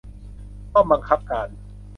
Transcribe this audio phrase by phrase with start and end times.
[0.71, 1.49] ป้อมบังคับการ